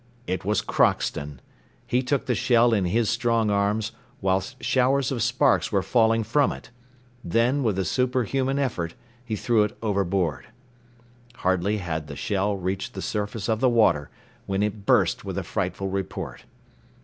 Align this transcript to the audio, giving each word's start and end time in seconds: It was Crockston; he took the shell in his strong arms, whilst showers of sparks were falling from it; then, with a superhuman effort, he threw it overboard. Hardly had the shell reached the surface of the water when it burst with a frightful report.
It 0.25 0.43
was 0.43 0.63
Crockston; 0.63 1.41
he 1.85 2.01
took 2.01 2.25
the 2.25 2.33
shell 2.33 2.73
in 2.73 2.85
his 2.85 3.07
strong 3.07 3.51
arms, 3.51 3.91
whilst 4.19 4.63
showers 4.63 5.11
of 5.11 5.21
sparks 5.21 5.71
were 5.71 5.83
falling 5.83 6.23
from 6.23 6.51
it; 6.51 6.71
then, 7.23 7.61
with 7.61 7.77
a 7.77 7.85
superhuman 7.85 8.57
effort, 8.57 8.95
he 9.23 9.35
threw 9.35 9.61
it 9.61 9.77
overboard. 9.83 10.47
Hardly 11.35 11.77
had 11.77 12.07
the 12.07 12.15
shell 12.15 12.57
reached 12.57 12.95
the 12.95 13.01
surface 13.03 13.47
of 13.47 13.59
the 13.59 13.69
water 13.69 14.09
when 14.47 14.63
it 14.63 14.87
burst 14.87 15.23
with 15.23 15.37
a 15.37 15.43
frightful 15.43 15.89
report. 15.89 16.45